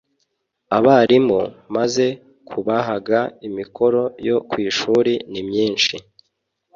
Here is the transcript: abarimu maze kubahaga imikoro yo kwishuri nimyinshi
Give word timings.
abarimu 0.77 1.39
maze 1.75 2.05
kubahaga 2.49 3.19
imikoro 3.47 4.01
yo 4.27 4.37
kwishuri 4.49 5.13
nimyinshi 5.31 5.95